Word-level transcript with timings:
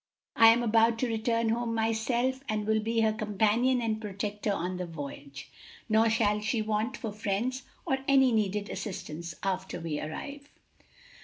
I 0.35 0.47
am 0.47 0.63
about 0.63 0.97
to 0.97 1.07
return 1.07 1.49
home 1.49 1.75
myself, 1.75 2.39
and 2.49 2.65
will 2.65 2.79
be 2.79 3.01
her 3.01 3.13
companion 3.13 3.83
and 3.83 4.01
protector 4.01 4.51
on 4.51 4.77
the 4.77 4.87
voyage. 4.87 5.51
Nor 5.87 6.09
shall 6.09 6.41
she 6.41 6.59
want 6.59 6.97
for 6.97 7.11
friends 7.11 7.61
or 7.85 7.99
any 8.07 8.31
needed 8.31 8.67
assistance 8.71 9.35
after 9.43 9.79
we 9.79 9.99
arrive." 10.01 10.49